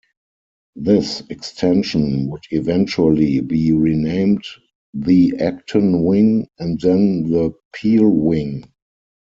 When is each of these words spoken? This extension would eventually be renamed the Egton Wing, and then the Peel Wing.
This 0.75 1.21
extension 1.29 2.27
would 2.31 2.41
eventually 2.49 3.39
be 3.39 3.71
renamed 3.71 4.43
the 4.95 5.33
Egton 5.37 6.03
Wing, 6.03 6.47
and 6.57 6.79
then 6.81 7.29
the 7.29 7.53
Peel 7.71 8.09
Wing. 8.09 8.63